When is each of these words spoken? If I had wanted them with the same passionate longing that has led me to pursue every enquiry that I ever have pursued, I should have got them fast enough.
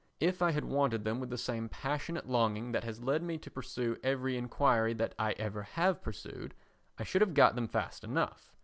If 0.19 0.41
I 0.41 0.49
had 0.49 0.65
wanted 0.65 1.03
them 1.03 1.19
with 1.19 1.29
the 1.29 1.37
same 1.37 1.69
passionate 1.69 2.27
longing 2.27 2.71
that 2.71 2.83
has 2.83 3.03
led 3.03 3.21
me 3.21 3.37
to 3.37 3.51
pursue 3.51 3.97
every 4.03 4.35
enquiry 4.35 4.93
that 4.95 5.13
I 5.19 5.33
ever 5.33 5.61
have 5.61 6.01
pursued, 6.01 6.55
I 6.97 7.03
should 7.03 7.21
have 7.21 7.35
got 7.35 7.53
them 7.53 7.67
fast 7.67 8.03
enough. 8.03 8.51